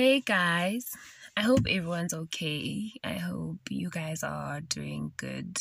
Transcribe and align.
Hey 0.00 0.20
guys, 0.20 0.96
I 1.36 1.42
hope 1.42 1.66
everyone's 1.68 2.14
okay. 2.14 2.90
I 3.04 3.20
hope 3.20 3.58
you 3.68 3.90
guys 3.90 4.22
are 4.22 4.62
doing 4.62 5.12
good. 5.18 5.58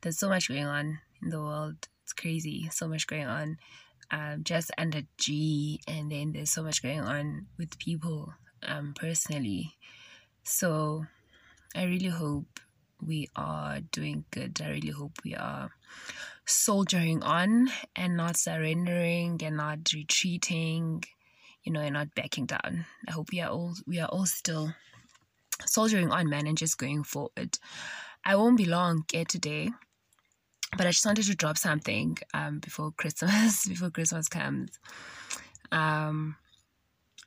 There's 0.00 0.18
so 0.18 0.30
much 0.30 0.48
going 0.48 0.64
on 0.64 1.00
in 1.22 1.28
the 1.28 1.38
world. 1.38 1.86
It's 2.02 2.14
crazy. 2.14 2.70
So 2.72 2.88
much 2.88 3.06
going 3.06 3.26
on. 3.26 3.58
Um, 4.10 4.42
just 4.42 4.70
under 4.78 5.02
G, 5.18 5.82
and 5.86 6.10
then 6.10 6.32
there's 6.32 6.50
so 6.50 6.62
much 6.62 6.82
going 6.82 7.00
on 7.00 7.44
with 7.58 7.78
people 7.78 8.32
um, 8.62 8.94
personally. 8.98 9.74
So 10.44 11.04
I 11.76 11.84
really 11.84 12.08
hope 12.08 12.60
we 13.06 13.28
are 13.36 13.80
doing 13.92 14.24
good. 14.30 14.62
I 14.64 14.70
really 14.70 14.92
hope 14.92 15.18
we 15.22 15.34
are 15.34 15.72
soldiering 16.46 17.22
on 17.22 17.68
and 17.94 18.16
not 18.16 18.38
surrendering 18.38 19.42
and 19.44 19.58
not 19.58 19.92
retreating 19.92 21.04
you 21.64 21.72
know, 21.72 21.80
and 21.80 21.94
not 21.94 22.14
backing 22.14 22.46
down. 22.46 22.86
I 23.08 23.12
hope 23.12 23.30
we 23.32 23.40
are 23.40 23.50
all 23.50 23.74
we 23.86 23.98
are 24.00 24.08
all 24.08 24.26
still 24.26 24.74
soldiering 25.66 26.10
on, 26.10 26.28
man, 26.28 26.46
and 26.46 26.58
just 26.58 26.78
going 26.78 27.04
forward. 27.04 27.58
I 28.24 28.36
won't 28.36 28.56
be 28.56 28.66
long 28.66 29.04
here 29.10 29.24
today, 29.24 29.70
but 30.76 30.86
I 30.86 30.90
just 30.90 31.06
wanted 31.06 31.24
to 31.26 31.34
drop 31.34 31.58
something 31.58 32.18
um 32.32 32.58
before 32.60 32.92
Christmas, 32.92 33.66
before 33.68 33.90
Christmas 33.90 34.28
comes. 34.28 34.78
Um 35.72 36.36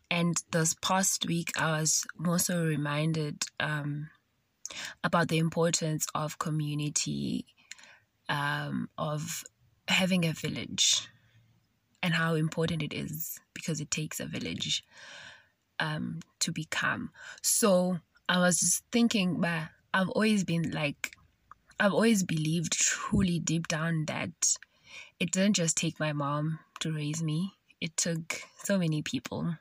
and 0.09 0.38
this 0.52 0.73
past 0.81 1.26
week 1.28 1.52
I 1.59 1.80
was 1.80 2.06
also 2.26 2.66
reminded 2.66 3.44
um 3.59 4.09
about 5.04 5.28
the 5.30 5.38
importance 5.38 6.08
of 6.14 6.40
community, 6.40 7.45
um, 8.30 8.90
of 8.98 9.44
having 9.88 10.26
a 10.26 10.33
village 10.33 11.08
and 12.02 12.14
how 12.14 12.36
important 12.36 12.84
it 12.84 12.94
is 12.94 13.40
because 13.53 13.81
it 13.81 13.92
takes 13.92 14.20
a 14.20 14.26
village 14.26 14.84
um, 15.80 16.20
to 16.39 16.52
become. 16.52 17.12
So 17.42 18.00
I 18.30 18.39
was 18.39 18.59
just 18.59 18.84
thinking, 18.92 19.42
but 19.42 19.64
I've 19.94 20.09
always 20.09 20.44
been 20.44 20.72
like, 20.72 21.16
I've 21.80 21.94
always 21.94 22.23
believed 22.23 22.73
truly 22.73 23.39
deep 23.39 23.67
down 23.67 24.06
that 24.08 24.31
it 25.20 25.31
didn't 25.31 25.56
just 25.56 25.78
take 25.78 26.00
my 26.00 26.14
mom 26.14 26.59
to 26.81 26.94
raise 26.94 27.23
me, 27.23 27.54
it 27.81 27.98
took 27.98 28.42
so 28.64 28.78
many 28.78 29.02
people 29.02 29.56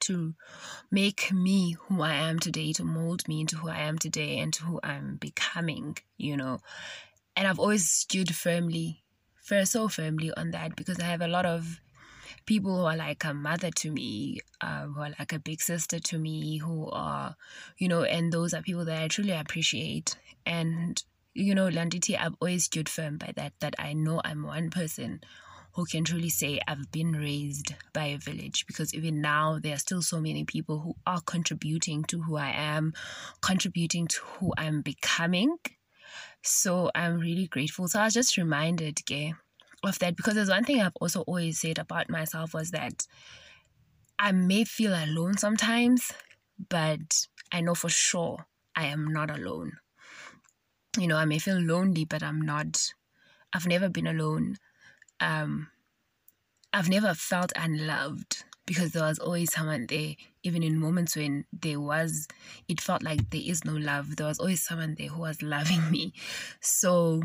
to 0.00 0.34
make 0.90 1.32
me 1.32 1.72
who 1.72 2.02
I 2.02 2.14
am 2.14 2.38
today, 2.38 2.72
to 2.74 2.84
mold 2.84 3.26
me 3.28 3.40
into 3.40 3.56
who 3.56 3.68
I 3.68 3.78
am 3.80 3.98
today 3.98 4.38
and 4.38 4.52
to 4.54 4.64
who 4.64 4.80
I'm 4.82 5.16
becoming, 5.16 5.98
you 6.16 6.36
know. 6.36 6.58
And 7.36 7.46
I've 7.46 7.58
always 7.58 7.90
stood 7.90 8.34
firmly 8.34 9.02
so 9.64 9.88
firmly 9.88 10.32
on 10.36 10.50
that 10.52 10.76
because 10.76 11.00
I 11.00 11.04
have 11.04 11.22
a 11.22 11.28
lot 11.28 11.46
of 11.46 11.80
people 12.46 12.78
who 12.78 12.84
are 12.84 12.96
like 12.96 13.24
a 13.24 13.34
mother 13.34 13.70
to 13.70 13.90
me, 13.90 14.40
uh, 14.60 14.86
who 14.86 15.00
are 15.00 15.10
like 15.18 15.32
a 15.32 15.38
big 15.38 15.60
sister 15.60 15.98
to 15.98 16.18
me, 16.18 16.58
who 16.58 16.88
are, 16.90 17.36
you 17.78 17.88
know, 17.88 18.02
and 18.02 18.32
those 18.32 18.54
are 18.54 18.62
people 18.62 18.84
that 18.84 19.02
I 19.02 19.08
truly 19.08 19.32
appreciate. 19.32 20.16
And, 20.46 21.02
you 21.34 21.54
know, 21.54 21.68
Landiti, 21.68 22.18
I've 22.18 22.34
always 22.40 22.64
stood 22.64 22.88
firm 22.88 23.18
by 23.18 23.32
that, 23.36 23.52
that 23.60 23.74
I 23.78 23.92
know 23.92 24.20
I'm 24.24 24.44
one 24.44 24.70
person 24.70 25.20
who 25.72 25.84
can 25.84 26.04
truly 26.04 26.28
say 26.28 26.58
I've 26.66 26.90
been 26.90 27.12
raised 27.12 27.74
by 27.92 28.06
a 28.06 28.18
village 28.18 28.66
because 28.66 28.94
even 28.94 29.20
now 29.20 29.58
there 29.62 29.74
are 29.74 29.78
still 29.78 30.02
so 30.02 30.20
many 30.20 30.44
people 30.44 30.80
who 30.80 30.96
are 31.06 31.20
contributing 31.20 32.04
to 32.04 32.22
who 32.22 32.36
I 32.36 32.50
am, 32.50 32.94
contributing 33.42 34.08
to 34.08 34.20
who 34.24 34.52
I'm 34.58 34.82
becoming. 34.82 35.56
So 36.42 36.90
I'm 36.94 37.18
really 37.18 37.46
grateful. 37.46 37.88
So 37.88 38.00
I 38.00 38.04
was 38.04 38.14
just 38.14 38.36
reminded, 38.36 39.00
okay, 39.02 39.34
of 39.84 39.98
that 40.00 40.16
because 40.16 40.34
there's 40.34 40.48
one 40.48 40.64
thing 40.64 40.80
I've 40.80 40.96
also 41.00 41.22
always 41.22 41.60
said 41.60 41.78
about 41.78 42.10
myself 42.10 42.54
was 42.54 42.70
that 42.70 43.06
I 44.18 44.32
may 44.32 44.64
feel 44.64 44.92
alone 44.92 45.36
sometimes, 45.36 46.12
but 46.68 47.26
I 47.52 47.60
know 47.60 47.74
for 47.74 47.88
sure 47.88 48.46
I 48.74 48.86
am 48.86 49.12
not 49.12 49.30
alone. 49.30 49.72
You 50.98 51.06
know, 51.06 51.16
I 51.16 51.24
may 51.24 51.38
feel 51.38 51.58
lonely, 51.60 52.04
but 52.04 52.22
I'm 52.22 52.40
not. 52.40 52.92
I've 53.52 53.66
never 53.66 53.88
been 53.88 54.06
alone. 54.06 54.56
Um, 55.20 55.70
I've 56.72 56.88
never 56.88 57.14
felt 57.14 57.52
unloved 57.56 58.44
because 58.68 58.92
there 58.92 59.02
was 59.02 59.18
always 59.18 59.50
someone 59.50 59.86
there, 59.86 60.14
even 60.42 60.62
in 60.62 60.78
moments 60.78 61.16
when 61.16 61.46
there 61.54 61.80
was, 61.80 62.28
it 62.68 62.82
felt 62.82 63.02
like 63.02 63.30
there 63.30 63.40
is 63.42 63.64
no 63.64 63.72
love. 63.72 64.16
There 64.16 64.26
was 64.26 64.38
always 64.38 64.62
someone 64.62 64.94
there 64.98 65.08
who 65.08 65.22
was 65.22 65.40
loving 65.40 65.90
me. 65.90 66.12
So, 66.60 67.22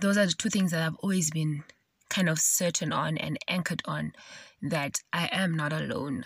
those 0.00 0.16
are 0.16 0.24
the 0.24 0.32
two 0.32 0.48
things 0.48 0.70
that 0.70 0.82
I've 0.82 0.96
always 0.96 1.30
been 1.30 1.62
kind 2.08 2.30
of 2.30 2.38
certain 2.38 2.90
on 2.90 3.18
and 3.18 3.38
anchored 3.48 3.82
on 3.84 4.14
that 4.62 5.02
I 5.12 5.28
am 5.30 5.54
not 5.54 5.74
alone 5.74 6.24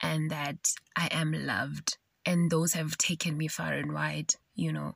and 0.00 0.30
that 0.30 0.74
I 0.94 1.08
am 1.10 1.32
loved. 1.32 1.96
And 2.24 2.50
those 2.50 2.74
have 2.74 2.96
taken 2.96 3.36
me 3.36 3.48
far 3.48 3.72
and 3.72 3.92
wide, 3.92 4.34
you 4.54 4.72
know. 4.72 4.94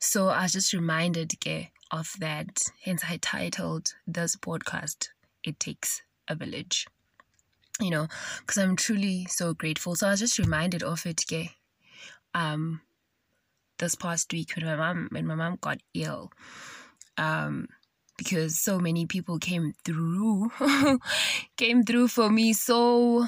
So 0.00 0.28
I 0.28 0.44
was 0.44 0.52
just 0.52 0.72
reminded 0.72 1.34
of 1.90 2.12
that. 2.18 2.62
Hence, 2.82 3.04
I 3.06 3.18
titled 3.18 3.92
this 4.06 4.36
podcast, 4.36 5.08
It 5.44 5.60
Takes 5.60 6.00
a 6.28 6.34
Village 6.34 6.86
you 7.80 7.90
know, 7.90 8.06
because 8.40 8.58
I'm 8.58 8.76
truly 8.76 9.26
so 9.28 9.54
grateful. 9.54 9.94
So 9.96 10.06
I 10.06 10.10
was 10.10 10.20
just 10.20 10.38
reminded 10.38 10.82
of 10.82 11.04
it, 11.06 11.24
okay, 11.26 11.50
um, 12.34 12.80
this 13.78 13.94
past 13.94 14.32
week 14.32 14.52
when 14.56 14.66
my 14.66 14.76
mom 14.76 15.08
when 15.10 15.26
my 15.26 15.34
mom 15.34 15.58
got 15.60 15.78
ill, 15.94 16.30
um, 17.18 17.68
because 18.16 18.60
so 18.60 18.78
many 18.78 19.06
people 19.06 19.38
came 19.38 19.72
through, 19.84 20.50
came 21.56 21.82
through 21.82 22.08
for 22.08 22.30
me 22.30 22.52
so 22.52 23.26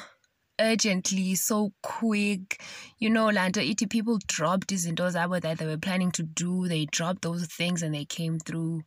urgently, 0.61 1.35
so 1.35 1.73
quick. 1.83 2.61
You 2.99 3.11
know, 3.11 3.27
Lando 3.29 3.61
iti 3.61 3.87
people 3.87 4.19
dropped 4.27 4.69
these 4.69 4.87
indoors 4.87 5.15
that 5.15 5.59
they 5.59 5.67
were 5.67 5.79
planning 5.79 6.13
to 6.13 6.23
do. 6.23 6.69
They 6.69 6.87
dropped 6.87 7.23
those 7.23 7.47
things 7.47 7.83
and 7.83 7.95
they 7.95 8.05
came 8.05 8.39
through 8.39 8.83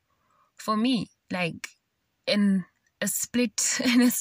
for 0.55 0.77
me. 0.77 1.09
Like 1.31 1.67
in 2.25 2.65
a 3.01 3.07
split 3.07 3.79
in 3.83 4.01
a, 4.01 4.11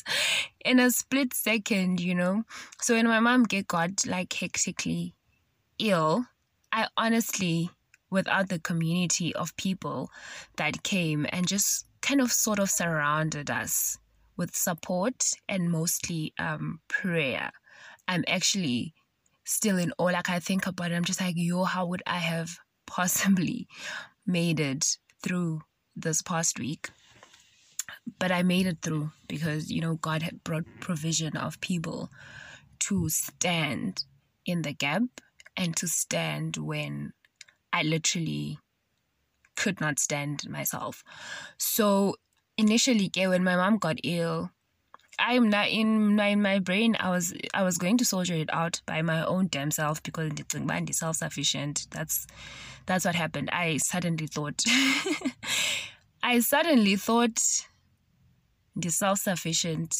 in 0.65 0.81
a 0.81 0.91
split 0.91 1.35
second, 1.35 2.01
you 2.01 2.15
know. 2.15 2.45
So 2.81 2.95
when 2.95 3.07
my 3.07 3.21
mom 3.21 3.45
get 3.45 3.69
got 3.69 4.07
like 4.07 4.33
hectically 4.33 5.15
ill, 5.79 6.27
I 6.73 6.89
honestly, 6.97 7.71
without 8.11 8.49
the 8.49 8.59
community 8.59 9.35
of 9.35 9.57
people 9.57 10.11
that 10.57 10.83
came 10.83 11.27
and 11.31 11.47
just 11.47 11.87
kind 12.01 12.21
of 12.21 12.33
sort 12.33 12.59
of 12.59 12.71
surrounded 12.71 13.51
us 13.51 13.99
with 14.37 14.55
support 14.55 15.33
and 15.49 15.71
mostly 15.71 16.33
um, 16.39 16.81
prayer, 16.89 17.51
I'm 18.07 18.25
actually 18.29 18.95
still 19.45 19.79
in 19.79 19.93
awe. 19.99 20.05
Like 20.05 20.31
I 20.31 20.39
think 20.39 20.67
about 20.67 20.93
it, 20.93 20.95
I'm 20.95 21.05
just 21.05 21.21
like, 21.21 21.35
yo, 21.37 21.65
how 21.65 21.87
would 21.87 22.03
I 22.07 22.19
have 22.19 22.59
possibly 22.87 23.67
made 24.27 24.61
it 24.61 24.99
through 25.23 25.63
this 25.97 26.23
past 26.23 26.59
week? 26.59 26.89
But 28.19 28.33
I 28.33 28.43
made 28.43 28.67
it 28.67 28.79
through 28.83 29.11
because 29.29 29.71
you 29.71 29.81
know 29.81 29.97
God 29.97 30.23
had 30.23 30.45
brought 30.45 30.65
provision 30.81 31.37
of 31.37 31.61
people 31.61 32.11
to 32.81 33.09
stand 33.09 34.05
in 34.47 34.63
the 34.63 34.73
gap 34.73 35.03
and 35.57 35.77
to 35.77 35.89
stand 35.89 36.57
when 36.57 37.13
I 37.73 37.83
literally 37.83 38.59
could 39.57 39.81
not 39.81 39.99
stand 39.99 40.49
myself. 40.49 41.03
So 41.59 42.15
initially, 42.57 43.11
when 43.15 43.45
my 43.45 43.57
mom 43.57 43.79
got 43.79 43.99
ill, 44.05 44.53
I 45.19 45.35
am 45.35 45.51
not 45.51 45.69
in 45.69 46.15
my 46.17 46.29
in 46.29 46.43
my 46.43 46.61
brain. 46.61 46.97
I 47.01 47.11
was 47.11 47.35
I 47.53 47.65
was 47.65 47.77
going 47.77 47.99
to 47.99 48.05
soldier 48.05 48.35
it 48.35 48.51
out 48.53 48.81
by 48.87 49.03
my 49.03 49.25
own 49.25 49.49
damn 49.51 49.73
self 49.73 50.03
because 50.03 50.31
it's 50.37 50.99
self 50.99 51.17
sufficient. 51.17 51.89
That's 51.91 52.27
that's 52.87 53.05
what 53.05 53.17
happened. 53.17 53.51
I 53.53 53.79
suddenly 53.79 54.27
thought. 54.27 54.63
I 56.23 56.41
suddenly 56.41 56.97
thought 56.97 57.41
the 58.79 58.91
self-sufficient. 58.91 59.95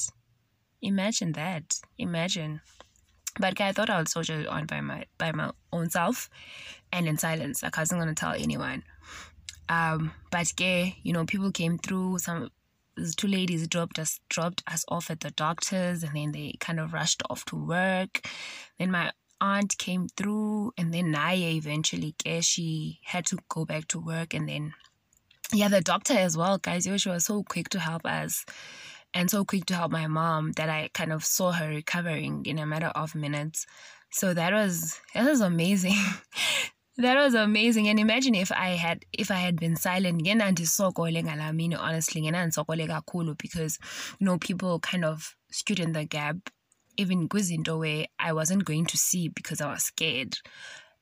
Imagine 0.81 1.33
that. 1.33 1.81
Imagine. 1.99 2.61
But 3.41 3.61
i 3.61 3.73
thought 3.73 3.91
i 3.91 3.99
would 3.99 4.09
soldier 4.09 4.47
on 4.49 4.67
by 4.67 4.81
my 4.81 5.05
by 5.17 5.31
my 5.33 5.53
own 5.73 5.91
self 5.91 6.29
and 6.93 7.07
in 7.07 7.19
silence 7.19 7.63
like 7.63 7.79
i 7.79 7.83
wasn't 7.83 8.03
to 8.09 8.15
tell 8.15 8.33
anyone. 8.33 8.83
Um 9.69 10.13
but 10.31 10.53
gay 10.57 10.97
you 11.03 11.13
know 11.13 11.25
people 11.25 11.53
came 11.53 11.79
through 11.79 12.19
some 12.19 12.51
two 13.17 13.29
ladies 13.29 13.69
dropped 13.69 13.99
us 13.99 14.19
dropped 14.29 14.63
us 14.67 14.85
off 14.89 15.11
at 15.11 15.21
the 15.21 15.31
doctors 15.31 16.03
and 16.03 16.17
then 16.17 16.33
they 16.33 16.55
kind 16.59 16.81
of 16.81 16.93
rushed 16.93 17.23
off 17.31 17.45
to 17.47 17.57
work. 17.57 18.27
Then 18.79 18.91
my 18.91 19.13
aunt 19.41 19.79
came 19.79 20.09
through 20.09 20.73
and 20.77 20.93
then 20.93 21.13
Naya 21.13 21.51
eventually 21.51 22.15
she 22.41 22.99
had 23.05 23.27
to 23.27 23.39
go 23.49 23.65
back 23.65 23.87
to 23.89 24.01
work 24.01 24.35
and 24.35 24.49
then 24.49 24.75
yeah, 25.53 25.69
the 25.69 25.81
doctor 25.81 26.15
as 26.15 26.37
well, 26.37 26.59
guys. 26.59 26.89
She 26.97 27.09
was 27.09 27.25
so 27.25 27.43
quick 27.43 27.69
to 27.71 27.81
help 27.81 28.05
us 28.05 28.45
and 29.15 29.31
so 29.31 29.45
quick 29.45 29.67
to 29.67 29.75
help 29.75 29.91
my 29.91 30.07
mom 30.07 30.53
that 30.53 30.69
I 30.69 30.91
kind 30.93 31.13
of 31.13 31.25
saw 31.25 31.53
her 31.53 31.69
recovering 31.69 32.45
in 32.45 32.59
a 32.59 32.67
matter 32.67 32.89
of 32.89 33.15
minutes. 33.15 33.67
So 34.11 34.35
that 34.35 34.53
was 34.53 35.01
that 35.15 35.25
was 35.25 35.41
amazing. 35.41 35.97
that 36.99 37.17
was 37.17 37.35
amazing. 37.35 37.89
And 37.89 37.99
imagine 37.99 38.35
if 38.35 38.53
I 38.53 38.71
had 38.71 39.05
if 39.13 39.31
I 39.31 39.37
had 39.37 39.57
been 39.59 39.77
silent 39.77 40.21
again 40.21 40.41
and 40.41 40.59
honestly 41.75 42.27
and 42.27 42.37
because 43.39 43.79
you 44.19 44.27
know 44.27 44.39
people 44.39 44.81
kind 44.81 45.05
of 45.05 45.35
stood 45.51 45.81
in 45.81 45.93
the 45.93 46.05
gap 46.05 46.37
even 46.99 47.29
kwizinto 47.29 47.79
where 47.79 48.07
I 48.19 48.33
wasn't 48.33 48.65
going 48.65 48.85
to 48.87 48.99
see 48.99 49.29
because 49.29 49.61
I 49.61 49.71
was 49.71 49.85
scared. 49.85 50.37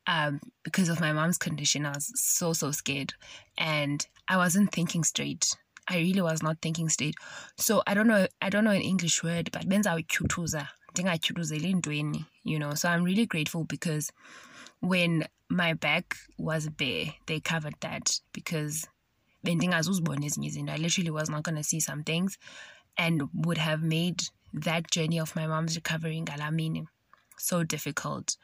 Um, 0.06 0.40
because 0.62 0.88
of 0.88 1.00
my 1.00 1.12
mom's 1.12 1.38
condition, 1.38 1.84
I 1.84 1.90
was 1.90 2.12
so 2.14 2.52
so 2.52 2.70
scared, 2.70 3.14
and 3.58 4.06
I 4.28 4.36
wasn't 4.36 4.72
thinking 4.72 5.04
straight. 5.04 5.54
I 5.88 5.98
really 5.98 6.20
was 6.22 6.42
not 6.42 6.58
thinking 6.62 6.88
straight. 6.88 7.14
So 7.56 7.82
I 7.86 7.94
don't 7.94 8.06
know. 8.06 8.26
I 8.40 8.50
don't 8.50 8.64
know 8.64 8.70
an 8.70 8.82
English 8.82 9.22
word, 9.22 9.50
but 9.52 9.68
benza 9.68 9.92
ntweni, 11.74 12.26
you 12.44 12.58
know. 12.58 12.74
So 12.74 12.88
I'm 12.88 13.04
really 13.04 13.26
grateful 13.26 13.64
because 13.64 14.10
when 14.80 15.24
my 15.48 15.74
back 15.74 16.16
was 16.38 16.68
bare, 16.68 17.14
they 17.26 17.40
covered 17.40 17.76
that 17.80 18.20
because. 18.32 18.86
I 20.68 20.76
literally 20.76 21.10
was 21.10 21.30
not 21.30 21.44
to 21.54 21.62
see 21.62 21.78
some 21.78 22.02
things 22.02 22.36
and 22.98 23.22
would 23.32 23.58
have 23.58 23.80
made 23.80 24.24
that 24.52 24.90
journey 24.90 25.20
of 25.20 25.36
my 25.36 25.46
mom's 25.46 25.76
recovering 25.76 26.24
Galamini 26.24 26.86
so 27.38 27.62
difficult. 27.62 28.36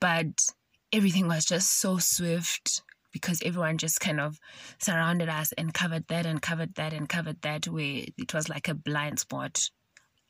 But 0.00 0.46
everything 0.92 1.28
was 1.28 1.44
just 1.44 1.80
so 1.80 1.98
swift 1.98 2.82
because 3.12 3.42
everyone 3.44 3.78
just 3.78 4.00
kind 4.00 4.20
of 4.20 4.38
surrounded 4.78 5.28
us 5.28 5.52
and 5.52 5.74
covered 5.74 6.06
that 6.08 6.24
and 6.26 6.40
covered 6.40 6.74
that 6.76 6.92
and 6.92 7.08
covered 7.08 7.40
that 7.42 7.66
where 7.68 8.04
it 8.16 8.32
was 8.32 8.48
like 8.48 8.68
a 8.68 8.74
blind 8.74 9.18
spot. 9.18 9.70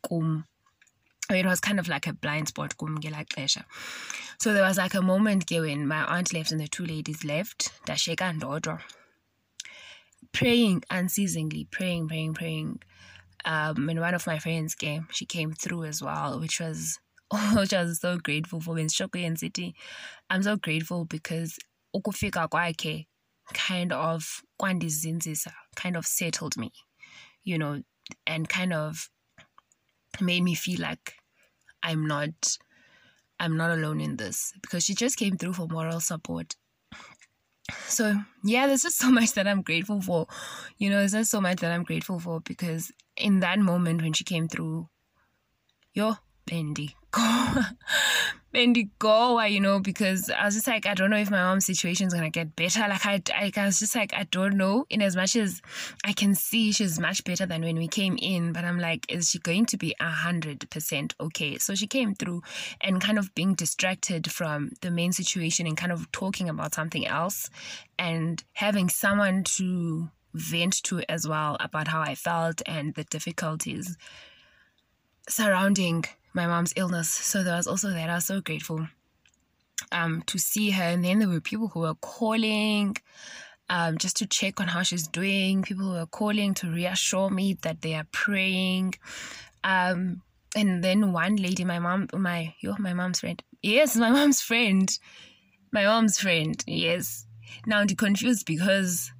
Kum. 0.06 0.47
It 1.31 1.47
was 1.47 1.61
kind 1.61 1.79
of 1.79 1.88
like 1.88 2.06
a 2.06 2.12
blind 2.12 2.49
spot. 2.49 2.76
Kum 2.76 2.99
So 4.38 4.53
there 4.53 4.64
was 4.64 4.76
like 4.79 4.94
a 4.94 5.03
moment 5.03 5.50
when 5.50 5.87
my 5.87 6.05
aunt 6.05 6.35
left 6.35 6.50
and 6.50 6.61
the 6.61 6.67
two 6.67 6.85
ladies 6.85 7.25
left. 7.25 7.73
Dasheka 7.87 8.23
and 8.23 8.41
Dodo. 8.41 8.79
Praying 10.32 10.82
unceasingly, 10.91 11.67
praying, 11.70 12.08
praying, 12.08 12.35
praying 12.35 12.81
um, 13.44 13.88
and 13.88 14.00
one 14.00 14.15
of 14.15 14.26
my 14.26 14.38
friends 14.38 14.75
came. 14.75 15.08
She 15.11 15.26
came 15.26 15.53
through 15.53 15.85
as 15.85 16.03
well, 16.03 16.38
which 16.38 16.61
was 16.61 16.99
which 17.55 17.73
I 17.73 17.82
was 17.82 18.00
so 18.00 18.19
grateful 18.19 18.61
for. 18.61 18.79
In 18.79 18.87
Shokoyen 18.88 19.38
City, 19.38 19.75
I'm 20.29 20.43
so 20.43 20.56
grateful 20.56 21.05
because 21.05 21.58
ukufika 21.94 22.49
kwakhe 22.49 23.06
kind 23.55 23.93
of 23.93 24.43
kind 24.56 25.96
of 25.96 26.06
settled 26.06 26.56
me, 26.56 26.73
you 27.44 27.58
know, 27.58 27.82
and 28.26 28.49
kind 28.49 28.73
of 28.73 29.08
made 30.20 30.43
me 30.43 30.55
feel 30.55 30.81
like 30.81 31.14
I'm 31.82 32.06
not 32.06 32.58
I'm 33.40 33.56
not 33.56 33.70
alone 33.70 34.00
in 34.00 34.17
this 34.17 34.52
because 34.61 34.84
she 34.84 34.94
just 34.94 35.17
came 35.17 35.37
through 35.37 35.55
for 35.55 35.67
moral 35.67 36.00
support 36.00 36.55
so 37.87 38.14
yeah 38.44 38.67
there's 38.67 38.82
just 38.82 38.99
so 38.99 39.11
much 39.19 39.32
that 39.32 39.46
i'm 39.46 39.62
grateful 39.62 40.00
for 40.00 40.26
you 40.79 40.90
know 40.90 40.99
there's 40.99 41.12
just 41.12 41.31
so 41.31 41.40
much 41.40 41.61
that 41.61 41.73
i'm 41.73 41.84
grateful 41.84 42.19
for 42.19 42.40
because 42.40 42.93
in 43.17 43.40
that 43.40 43.58
moment 43.58 44.02
when 44.02 44.12
she 44.12 44.25
came 44.25 44.49
through 44.49 44.88
yo 45.94 46.14
bendy 46.46 46.94
go 47.12 47.55
bendy 48.53 48.91
go 48.99 49.41
you 49.43 49.61
know 49.61 49.81
because 49.81 50.29
i 50.29 50.44
was 50.44 50.55
just 50.55 50.67
like 50.67 50.85
i 50.85 50.93
don't 50.93 51.09
know 51.09 51.17
if 51.17 51.31
my 51.31 51.38
mom's 51.38 51.64
situation 51.64 52.06
is 52.06 52.12
gonna 52.12 52.29
get 52.29 52.55
better. 52.55 52.81
Like 52.81 53.06
I, 53.06 53.23
I, 53.35 53.53
I 53.56 53.67
was 53.67 53.79
just 53.79 53.94
like 53.94 54.12
i 54.14 54.25
don't 54.25 54.56
know. 54.56 54.85
In 54.91 55.00
as 55.00 55.14
much 55.14 55.37
as 55.37 55.62
i 56.05 56.12
can 56.12 56.35
see 56.35 56.73
she's 56.73 56.99
much 56.99 57.25
better 57.25 57.47
than 57.47 57.62
when 57.62 57.76
we 57.76 57.88
came 57.88 58.19
in 58.20 58.53
but 58.53 58.64
i'm 58.64 58.79
like 58.79 59.06
is 59.11 59.31
she 59.31 59.38
going 59.38 59.67
to 59.67 59.76
be 59.76 59.94
a 60.00 60.11
hundred 60.11 60.69
percent 60.70 61.14
okay? 61.20 61.59
So 61.59 61.75
she 61.75 61.87
came 61.87 62.14
through 62.14 62.43
and 62.81 63.00
kind 63.00 63.19
of 63.19 63.35
being 63.35 63.55
distracted 63.55 64.31
from 64.31 64.73
the 64.81 64.91
main 64.91 65.12
situation 65.12 65.67
and 65.67 65.76
kind 65.76 65.93
of 65.93 66.11
talking 66.12 66.49
about 66.49 66.75
something 66.75 67.06
else 67.06 67.49
and 67.99 68.43
having 68.55 68.88
someone 68.88 69.44
to 69.44 70.11
vent 70.35 70.82
to 70.85 71.03
as 71.08 71.29
well 71.29 71.56
about 71.61 71.88
how 71.88 72.00
i 72.00 72.15
felt 72.15 72.62
and 72.67 72.94
the 72.94 73.05
difficulties 73.05 73.97
surrounding 75.29 76.05
my 76.34 76.46
mom's 76.46 76.73
illness. 76.76 77.08
So 77.08 77.43
there 77.43 77.56
was 77.56 77.67
also 77.67 77.90
that. 77.90 78.11
I 78.11 78.14
was 78.14 78.26
so 78.26 78.40
grateful 78.40 78.87
um, 79.90 80.23
to 80.26 80.38
see 80.38 80.70
her. 80.70 80.82
And 80.82 81.05
then 81.05 81.19
there 81.19 81.29
were 81.29 81.40
people 81.40 81.69
who 81.69 81.81
were 81.81 81.94
calling 81.94 82.96
um, 83.69 83.99
just 83.99 84.17
to 84.17 84.26
check 84.26 84.61
on 84.61 84.69
how 84.69 84.82
she's 84.82 85.06
doing. 85.06 85.62
People 85.62 85.87
who 85.87 85.93
were 85.93 86.06
calling 86.06 86.55
to 86.55 86.70
reassure 86.70 87.31
me 87.31 87.55
that 87.62 87.82
they 87.82 87.94
are 87.94 88.06
praying. 88.12 88.94
Um, 89.64 90.23
and 90.55 90.84
then 90.84 91.12
one 91.12 91.37
lady, 91.37 91.64
my 91.64 91.79
mom, 91.79 92.08
my 92.12 92.55
yo, 92.61 92.75
my 92.79 92.93
mom's 92.93 93.20
friend. 93.20 93.43
Yes, 93.62 93.96
my 93.96 94.11
mom's 94.11 94.40
friend. 94.40 94.90
My 95.73 95.84
mom's 95.84 96.19
friend. 96.19 96.62
Yes. 96.67 97.26
Now 97.67 97.81
I'm 97.81 97.88
confused 97.88 98.44
because 98.46 99.11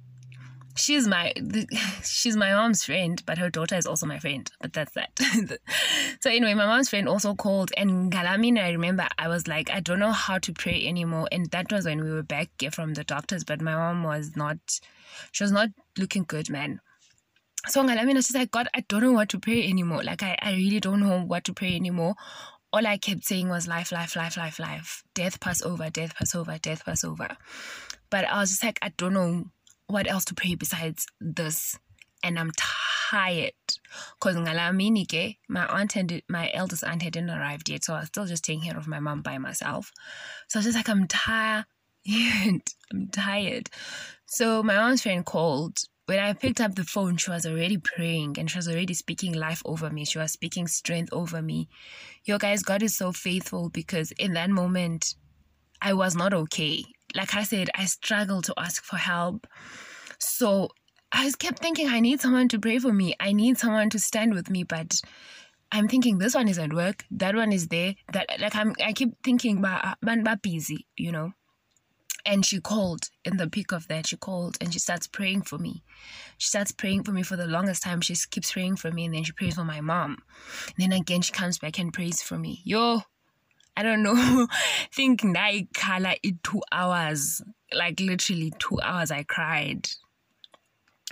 she's 0.75 1.07
my 1.07 1.33
she's 2.03 2.35
my 2.35 2.53
mom's 2.53 2.83
friend 2.83 3.21
but 3.25 3.37
her 3.37 3.49
daughter 3.49 3.75
is 3.75 3.85
also 3.85 4.05
my 4.05 4.19
friend 4.19 4.51
but 4.61 4.73
that's 4.73 4.93
that 4.93 5.11
so 6.21 6.29
anyway 6.29 6.53
my 6.53 6.65
mom's 6.65 6.89
friend 6.89 7.07
also 7.07 7.35
called 7.35 7.71
and 7.77 8.11
galamina 8.11 8.61
i 8.61 8.71
remember 8.71 9.07
i 9.17 9.27
was 9.27 9.47
like 9.47 9.69
i 9.71 9.79
don't 9.79 9.99
know 9.99 10.11
how 10.11 10.37
to 10.37 10.53
pray 10.53 10.85
anymore 10.87 11.27
and 11.31 11.49
that 11.51 11.71
was 11.71 11.85
when 11.85 12.03
we 12.03 12.11
were 12.11 12.23
back 12.23 12.49
from 12.71 12.93
the 12.93 13.03
doctors 13.03 13.43
but 13.43 13.61
my 13.61 13.75
mom 13.75 14.03
was 14.03 14.35
not 14.35 14.57
she 15.31 15.43
was 15.43 15.51
not 15.51 15.69
looking 15.97 16.23
good 16.27 16.49
man 16.49 16.79
so 17.67 17.83
galamina 17.83 18.25
she's 18.25 18.35
like 18.35 18.51
god 18.51 18.67
i 18.73 18.83
don't 18.87 19.01
know 19.01 19.11
what 19.11 19.29
to 19.29 19.39
pray 19.39 19.67
anymore 19.67 20.03
like 20.03 20.23
i, 20.23 20.37
I 20.41 20.53
really 20.53 20.79
don't 20.79 20.99
know 20.99 21.21
what 21.21 21.43
to 21.45 21.53
pray 21.53 21.75
anymore 21.75 22.15
all 22.75 22.87
I 22.87 22.97
kept 22.97 23.23
saying 23.23 23.49
was 23.49 23.67
life, 23.67 23.91
life, 23.91 24.15
life, 24.15 24.35
life, 24.35 24.57
life. 24.57 25.03
Death 25.13 25.39
pass 25.39 25.61
over, 25.61 25.91
death 25.91 26.15
pass 26.15 26.33
over, 26.33 26.57
death 26.57 26.83
pass 26.83 27.03
over. 27.03 27.37
But 28.09 28.25
I 28.25 28.39
was 28.39 28.49
just 28.49 28.63
like, 28.63 28.79
I 28.81 28.89
don't 28.97 29.13
know 29.13 29.45
what 29.93 30.09
else 30.09 30.25
to 30.25 30.33
pray 30.33 30.55
besides 30.55 31.05
this? 31.21 31.77
And 32.23 32.39
I'm 32.39 32.51
tired. 32.57 33.53
Because 34.19 34.35
Ngalamini, 34.35 35.37
my 35.47 35.67
aunt 35.67 35.95
and 35.95 36.21
my 36.27 36.49
eldest 36.53 36.83
aunt 36.83 37.03
hadn't 37.03 37.29
arrived 37.29 37.69
yet. 37.69 37.83
So 37.83 37.93
I 37.93 37.99
was 37.99 38.07
still 38.07 38.25
just 38.25 38.43
taking 38.43 38.63
care 38.63 38.77
of 38.77 38.87
my 38.87 38.99
mom 38.99 39.21
by 39.21 39.37
myself. 39.37 39.91
So 40.47 40.57
I 40.57 40.59
was 40.59 40.65
just 40.65 40.77
like, 40.77 40.89
I'm 40.89 41.07
tired. 41.07 41.65
I'm 42.09 43.07
tired. 43.11 43.69
So 44.25 44.63
my 44.63 44.75
mom's 44.75 45.03
friend 45.03 45.23
called. 45.23 45.77
When 46.05 46.19
I 46.19 46.33
picked 46.33 46.59
up 46.59 46.75
the 46.75 46.83
phone, 46.83 47.15
she 47.15 47.31
was 47.31 47.45
already 47.45 47.77
praying 47.77 48.35
and 48.37 48.49
she 48.49 48.57
was 48.57 48.67
already 48.67 48.93
speaking 48.93 49.33
life 49.33 49.61
over 49.63 49.89
me. 49.89 50.03
She 50.03 50.17
was 50.17 50.33
speaking 50.33 50.67
strength 50.67 51.13
over 51.13 51.41
me. 51.41 51.69
Yo, 52.25 52.37
guys, 52.37 52.61
God 52.61 52.83
is 52.83 52.97
so 52.97 53.13
faithful 53.13 53.69
because 53.69 54.11
in 54.13 54.33
that 54.33 54.49
moment, 54.49 55.15
I 55.81 55.93
was 55.93 56.15
not 56.15 56.33
okay 56.33 56.83
like 57.15 57.35
I 57.35 57.43
said, 57.43 57.69
I 57.75 57.85
struggle 57.85 58.41
to 58.43 58.53
ask 58.57 58.83
for 58.83 58.97
help. 58.97 59.47
So 60.19 60.69
I 61.11 61.31
kept 61.37 61.59
thinking, 61.59 61.87
I 61.87 61.99
need 61.99 62.21
someone 62.21 62.47
to 62.49 62.59
pray 62.59 62.79
for 62.79 62.93
me. 62.93 63.15
I 63.19 63.33
need 63.33 63.57
someone 63.57 63.89
to 63.91 63.99
stand 63.99 64.33
with 64.33 64.49
me. 64.49 64.63
But 64.63 64.99
I'm 65.71 65.87
thinking 65.87 66.17
this 66.17 66.35
one 66.35 66.47
is 66.47 66.59
at 66.59 66.73
work, 66.73 67.03
that 67.11 67.35
one 67.35 67.51
is 67.51 67.67
there. 67.67 67.95
That 68.11 68.27
like 68.39 68.55
I'm 68.55 68.73
I 68.83 68.93
keep 68.93 69.15
thinking 69.23 69.61
but 69.61 69.81
ah, 69.83 69.95
but 70.01 70.41
busy, 70.41 70.87
you 70.97 71.11
know. 71.11 71.33
And 72.25 72.45
she 72.45 72.61
called 72.61 73.09
in 73.25 73.35
the 73.35 73.49
peak 73.49 73.73
of 73.73 73.87
that. 73.89 74.07
She 74.07 74.15
called 74.15 74.55
and 74.61 74.71
she 74.71 74.79
starts 74.79 75.07
praying 75.07 75.41
for 75.41 75.57
me. 75.57 75.83
She 76.37 76.47
starts 76.47 76.71
praying 76.71 77.03
for 77.03 77.11
me 77.11 77.21
for 77.21 77.35
the 77.35 77.47
longest 77.47 77.83
time. 77.83 77.99
She 77.99 78.15
keeps 78.31 78.53
praying 78.53 78.77
for 78.77 78.91
me 78.91 79.05
and 79.05 79.13
then 79.13 79.23
she 79.23 79.33
prays 79.33 79.55
for 79.55 79.65
my 79.65 79.81
mom. 79.81 80.19
And 80.67 80.91
then 80.91 80.93
again 80.93 81.21
she 81.21 81.33
comes 81.33 81.59
back 81.59 81.79
and 81.79 81.91
prays 81.91 82.21
for 82.21 82.37
me. 82.37 82.61
Yo, 82.63 83.01
I 83.75 83.83
don't 83.83 84.03
know, 84.03 84.47
think 84.91 85.21
color 85.73 86.13
it 86.21 86.43
two 86.43 86.61
hours. 86.71 87.41
Like 87.73 87.99
literally 87.99 88.53
two 88.59 88.79
hours 88.81 89.11
I 89.11 89.23
cried. 89.23 89.89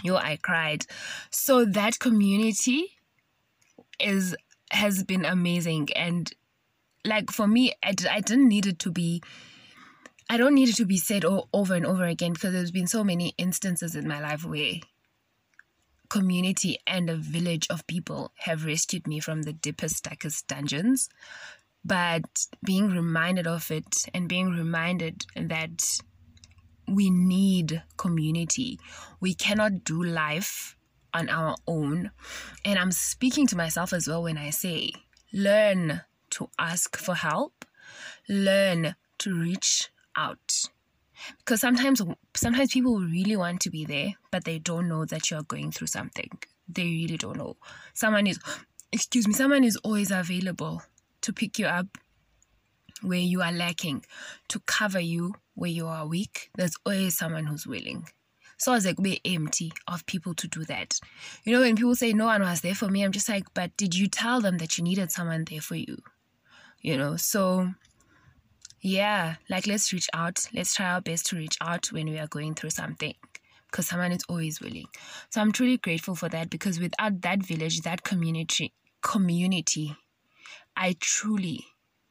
Yo, 0.04 0.16
I 0.16 0.38
cried. 0.42 0.86
So 1.30 1.66
that 1.66 2.00
community 2.00 2.98
is 4.00 4.36
has 4.72 5.04
been 5.04 5.26
amazing 5.26 5.90
and 5.96 6.32
like 7.06 7.30
for 7.30 7.46
me 7.46 7.74
I, 7.84 7.94
I 8.10 8.22
didn't 8.22 8.48
need 8.48 8.66
it 8.66 8.80
to 8.80 8.92
be 8.92 9.22
I 10.30 10.38
don't 10.38 10.56
need 10.56 10.70
it 10.70 10.78
to 10.78 10.86
be 10.86 10.98
said 10.98 11.26
all, 11.26 11.50
over 11.54 11.76
and 11.76 11.86
over 11.86 12.06
again 12.06 12.32
because 12.32 12.54
there's 12.54 12.72
been 12.72 12.88
so 12.88 13.04
many 13.04 13.34
instances 13.38 13.96
in 13.96 14.08
my 14.08 14.22
life 14.22 14.46
where 14.46 14.76
community 16.10 16.78
and 16.88 17.10
a 17.10 17.18
village 17.18 17.68
of 17.70 17.86
people 17.86 18.32
have 18.38 18.66
rescued 18.66 19.08
me 19.08 19.20
from 19.20 19.42
the 19.42 19.54
deepest, 19.54 20.04
darkest 20.04 20.48
dungeons 20.48 21.10
but 21.84 22.48
being 22.64 22.90
reminded 22.90 23.48
of 23.48 23.72
it 23.72 24.06
and 24.14 24.30
being 24.30 24.52
reminded 24.52 25.26
that 25.36 26.02
we 26.88 27.10
need 27.10 27.84
community. 27.98 28.80
We 29.20 29.34
cannot 29.34 29.84
do 29.84 30.04
life 30.04 30.76
on 31.14 31.30
our 31.30 31.56
own. 31.68 32.12
And 32.66 32.78
I'm 32.78 32.92
speaking 32.92 33.48
to 33.48 33.58
myself 33.58 33.94
as 33.94 34.08
well 34.08 34.24
when 34.24 34.38
I 34.38 34.50
say, 34.50 34.92
learn 35.34 36.02
to 36.32 36.50
ask 36.60 36.98
for 36.98 37.16
help, 37.16 37.66
learn 38.30 38.96
to 39.20 39.40
reach 39.40 39.90
out. 40.16 40.70
Because 41.40 41.62
sometimes 41.62 42.02
sometimes 42.36 42.74
people 42.74 43.00
really 43.00 43.38
want 43.38 43.62
to 43.62 43.70
be 43.70 43.86
there, 43.86 44.14
but 44.32 44.44
they 44.44 44.58
don't 44.58 44.90
know 44.90 45.06
that 45.06 45.30
you're 45.30 45.44
going 45.44 45.72
through 45.72 45.88
something. 45.88 46.30
They 46.68 46.84
really 46.84 47.18
don't 47.18 47.38
know. 47.38 47.58
Someone 47.94 48.26
is 48.26 48.40
excuse 48.92 49.28
me, 49.28 49.34
someone 49.34 49.64
is 49.64 49.78
always 49.78 50.12
available 50.12 50.82
to 51.22 51.34
pick 51.34 51.60
you 51.60 51.68
up 51.68 51.98
where 53.02 53.20
you 53.20 53.42
are 53.42 53.52
lacking, 53.52 54.06
to 54.50 54.60
cover 54.68 55.00
you 55.00 55.34
where 55.56 55.72
you 55.72 55.88
are 55.88 56.08
weak. 56.08 56.50
There's 56.56 56.76
always 56.86 57.18
someone 57.18 57.46
who's 57.46 57.66
willing. 57.66 58.08
So 58.58 58.72
I 58.72 58.76
was 58.76 58.86
like, 58.86 59.00
we're 59.00 59.18
empty 59.26 59.72
of 59.88 60.06
people 60.06 60.36
to 60.36 60.48
do 60.48 60.64
that. 60.66 61.00
You 61.44 61.54
know, 61.54 61.62
when 61.62 61.76
people 61.76 61.96
say 61.96 62.14
no 62.14 62.26
one 62.26 62.44
was 62.44 62.62
there 62.62 62.76
for 62.76 62.90
me, 62.90 63.04
I'm 63.04 63.12
just 63.12 63.28
like, 63.28 63.46
but 63.56 63.76
did 63.76 63.96
you 63.96 64.08
tell 64.08 64.40
them 64.40 64.60
that 64.60 64.78
you 64.78 64.84
needed 64.84 65.12
someone 65.12 65.46
there 65.46 65.62
for 65.62 65.76
you? 65.76 65.98
you 66.82 66.98
know. 66.98 67.16
So, 67.16 67.74
yeah, 68.82 69.36
like 69.50 69.68
let's 69.68 69.94
reach 69.94 70.10
out. 70.14 70.48
Let's 70.54 70.74
try 70.74 70.92
our 70.92 71.02
best 71.02 71.28
to 71.28 71.36
reach 71.36 71.58
out 71.62 71.92
when 71.92 72.08
we 72.08 72.20
are 72.20 72.28
going 72.28 72.56
through 72.56 72.72
something 72.72 73.14
because 73.68 73.88
someone 73.88 74.12
is 74.12 74.24
always 74.28 74.60
willing. 74.60 74.88
So 75.30 75.42
I'm 75.42 75.52
truly 75.52 75.78
grateful 75.78 76.16
for 76.16 76.30
that 76.30 76.50
because 76.50 76.80
without 76.80 77.22
that 77.22 77.44
village, 77.44 77.82
that 77.82 78.04
community, 78.04 78.74
community, 79.02 79.96
I 80.76 80.96
truly 81.00 81.66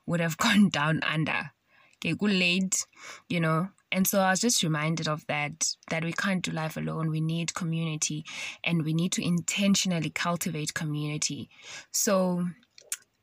would 0.06 0.20
have 0.20 0.36
gone 0.44 0.68
down 0.68 1.00
under. 1.02 1.52
Okay, 1.98 2.14
good 2.14 2.32
late, 2.32 2.86
you 3.28 3.40
know. 3.40 3.68
And 3.92 4.06
so 4.06 4.20
I 4.20 4.30
was 4.30 4.40
just 4.40 4.62
reminded 4.62 5.08
of 5.08 5.26
that, 5.26 5.74
that 5.90 6.04
we 6.04 6.12
can't 6.12 6.42
do 6.42 6.52
life 6.52 6.76
alone. 6.76 7.10
We 7.10 7.20
need 7.20 7.54
community 7.54 8.24
and 8.62 8.84
we 8.84 8.94
need 8.94 9.12
to 9.12 9.24
intentionally 9.24 10.10
cultivate 10.10 10.74
community. 10.74 11.48
So 11.90 12.46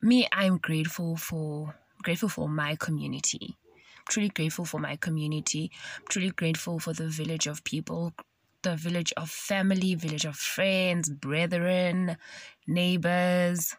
me, 0.02 0.28
I'm 0.32 0.58
grateful 0.58 1.16
for 1.18 1.76
grateful 2.04 2.30
for 2.30 2.48
my 2.48 2.76
community. 2.76 3.58
truly 4.10 4.30
grateful 4.30 4.66
for 4.66 4.80
my 4.80 4.96
community. 4.96 5.72
truly 6.10 6.30
grateful 6.30 6.80
for 6.80 6.94
the 6.94 7.08
village 7.08 7.48
of 7.48 7.64
people, 7.64 8.14
the 8.62 8.76
village 8.76 9.14
of 9.18 9.30
family, 9.30 9.96
village 9.96 10.26
of 10.26 10.36
friends, 10.36 11.10
brethren, 11.10 12.18
neighbors, 12.68 13.76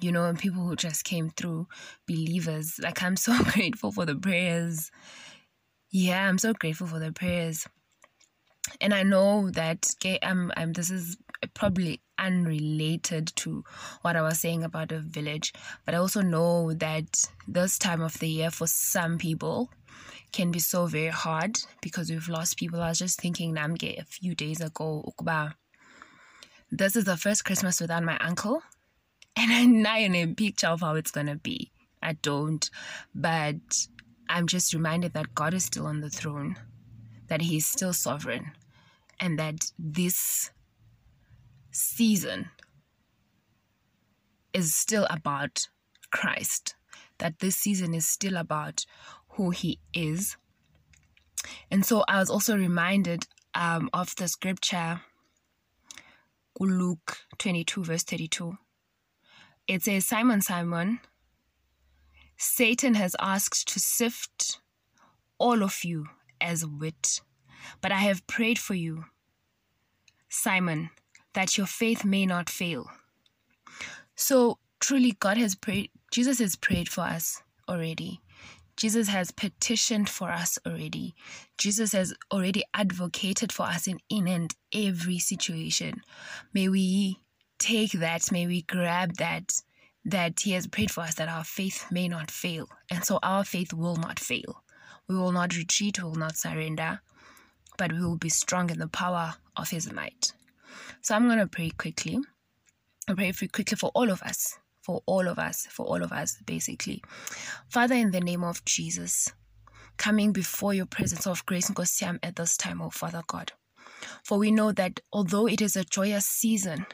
you 0.00 0.12
know, 0.12 0.24
and 0.24 0.38
people 0.38 0.66
who 0.66 0.76
just 0.76 1.04
came 1.04 1.30
through, 1.30 1.66
believers. 2.06 2.78
Like, 2.82 3.02
I'm 3.02 3.16
so 3.16 3.36
grateful 3.52 3.92
for 3.92 4.06
the 4.06 4.16
prayers. 4.16 4.90
Yeah, 5.90 6.28
I'm 6.28 6.38
so 6.38 6.52
grateful 6.52 6.86
for 6.86 6.98
the 6.98 7.12
prayers. 7.12 7.66
And 8.80 8.94
I 8.94 9.02
know 9.02 9.50
that 9.50 9.88
I'm, 10.22 10.52
I'm, 10.56 10.72
this 10.72 10.90
is 10.90 11.16
probably 11.54 12.00
unrelated 12.18 13.32
to 13.34 13.64
what 14.02 14.16
I 14.16 14.22
was 14.22 14.40
saying 14.40 14.62
about 14.62 14.90
the 14.90 15.00
village, 15.00 15.52
but 15.84 15.94
I 15.94 15.98
also 15.98 16.22
know 16.22 16.72
that 16.74 17.24
this 17.48 17.78
time 17.78 18.00
of 18.00 18.18
the 18.20 18.28
year 18.28 18.50
for 18.50 18.66
some 18.68 19.18
people 19.18 19.70
can 20.32 20.50
be 20.50 20.60
so 20.60 20.86
very 20.86 21.08
hard 21.08 21.58
because 21.82 22.10
we've 22.10 22.28
lost 22.28 22.56
people. 22.56 22.80
I 22.80 22.88
was 22.88 22.98
just 22.98 23.20
thinking, 23.20 23.54
Namge, 23.54 23.98
a 24.00 24.04
few 24.04 24.34
days 24.34 24.60
ago, 24.60 25.12
this 26.70 26.96
is 26.96 27.04
the 27.04 27.16
first 27.16 27.44
Christmas 27.44 27.80
without 27.80 28.02
my 28.04 28.16
uncle 28.18 28.62
and 29.36 29.82
not 29.82 30.00
in 30.00 30.14
a 30.14 30.26
picture 30.26 30.68
of 30.68 30.80
how 30.80 30.94
it's 30.94 31.10
gonna 31.10 31.36
be. 31.36 31.70
I 32.02 32.14
don't, 32.14 32.68
but 33.14 33.86
I'm 34.28 34.46
just 34.46 34.74
reminded 34.74 35.12
that 35.14 35.34
God 35.34 35.54
is 35.54 35.64
still 35.64 35.86
on 35.86 36.00
the 36.00 36.10
throne, 36.10 36.56
that 37.28 37.42
He's 37.42 37.66
still 37.66 37.92
sovereign, 37.92 38.52
and 39.20 39.38
that 39.38 39.72
this 39.78 40.50
season 41.70 42.50
is 44.52 44.74
still 44.74 45.06
about 45.08 45.68
Christ, 46.10 46.74
that 47.18 47.38
this 47.38 47.56
season 47.56 47.94
is 47.94 48.06
still 48.06 48.36
about 48.36 48.84
who 49.30 49.50
He 49.50 49.78
is. 49.94 50.36
And 51.70 51.86
so 51.86 52.04
I 52.08 52.18
was 52.18 52.30
also 52.30 52.56
reminded 52.56 53.26
um, 53.54 53.90
of 53.92 54.14
the 54.16 54.28
scripture, 54.28 55.00
Luke 56.58 57.18
22, 57.38 57.84
verse 57.84 58.02
32 58.02 58.58
it 59.68 59.82
says, 59.82 60.06
Simon, 60.06 60.40
Simon, 60.40 61.00
Satan 62.36 62.94
has 62.94 63.14
asked 63.20 63.68
to 63.68 63.78
sift 63.78 64.58
all 65.38 65.62
of 65.62 65.84
you 65.84 66.06
as 66.40 66.66
wheat, 66.66 67.20
but 67.80 67.92
I 67.92 67.98
have 67.98 68.26
prayed 68.26 68.58
for 68.58 68.74
you, 68.74 69.04
Simon, 70.28 70.90
that 71.34 71.56
your 71.56 71.66
faith 71.66 72.04
may 72.04 72.26
not 72.26 72.50
fail. 72.50 72.90
So 74.16 74.58
truly, 74.80 75.12
God 75.12 75.36
has 75.36 75.54
prayed, 75.54 75.90
Jesus 76.10 76.38
has 76.40 76.56
prayed 76.56 76.88
for 76.88 77.02
us 77.02 77.42
already. 77.68 78.20
Jesus 78.76 79.08
has 79.08 79.30
petitioned 79.30 80.08
for 80.08 80.30
us 80.30 80.58
already. 80.66 81.14
Jesus 81.58 81.92
has 81.92 82.14
already 82.32 82.64
advocated 82.74 83.52
for 83.52 83.64
us 83.64 83.86
in, 83.86 83.98
in 84.08 84.26
and 84.26 84.54
every 84.74 85.18
situation. 85.18 86.00
May 86.52 86.68
we 86.68 87.18
take 87.62 87.92
that, 87.92 88.32
may 88.32 88.46
we 88.46 88.62
grab 88.62 89.14
that, 89.18 89.52
that 90.04 90.40
He 90.40 90.50
has 90.52 90.66
prayed 90.66 90.90
for 90.90 91.02
us 91.02 91.14
that 91.14 91.28
our 91.28 91.44
faith 91.44 91.86
may 91.90 92.08
not 92.08 92.30
fail. 92.30 92.68
And 92.90 93.04
so 93.04 93.20
our 93.22 93.44
faith 93.44 93.72
will 93.72 93.96
not 93.96 94.18
fail. 94.18 94.62
We 95.08 95.14
will 95.14 95.32
not 95.32 95.56
retreat, 95.56 95.98
we 95.98 96.04
will 96.04 96.16
not 96.16 96.36
surrender, 96.36 97.00
but 97.78 97.92
we 97.92 98.00
will 98.00 98.16
be 98.16 98.28
strong 98.28 98.70
in 98.70 98.80
the 98.80 98.88
power 98.88 99.34
of 99.56 99.70
His 99.70 99.92
might. 99.92 100.32
So 101.00 101.14
I'm 101.14 101.26
going 101.26 101.38
to 101.38 101.46
pray 101.46 101.70
quickly. 101.70 102.18
I'll 103.08 103.14
pray 103.14 103.32
quickly 103.32 103.76
for 103.76 103.90
all 103.94 104.10
of 104.10 104.22
us, 104.22 104.58
for 104.82 105.02
all 105.06 105.28
of 105.28 105.38
us, 105.38 105.66
for 105.70 105.86
all 105.86 106.02
of 106.02 106.12
us, 106.12 106.36
basically. 106.44 107.02
Father, 107.68 107.94
in 107.94 108.10
the 108.10 108.20
name 108.20 108.42
of 108.42 108.64
Jesus, 108.64 109.32
coming 109.96 110.32
before 110.32 110.74
your 110.74 110.86
presence 110.86 111.26
of 111.26 111.46
grace 111.46 111.68
and 111.68 111.76
Gosiam 111.76 112.18
at 112.22 112.36
this 112.36 112.56
time, 112.56 112.82
oh 112.82 112.90
Father 112.90 113.22
God. 113.26 113.52
For 114.24 114.38
we 114.38 114.50
know 114.50 114.72
that 114.72 115.00
although 115.12 115.46
it 115.46 115.60
is 115.60 115.76
a 115.76 115.84
joyous 115.84 116.26
season, 116.26 116.86